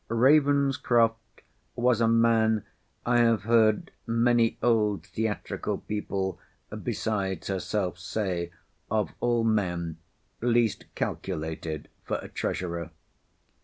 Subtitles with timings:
[0.09, 1.43] Ravenscroft
[1.75, 2.65] was a man,
[3.05, 6.39] I have heard many old theatrical people
[6.81, 8.49] besides herself say,
[8.89, 9.97] of all men
[10.41, 12.89] least calculated for a treasurer.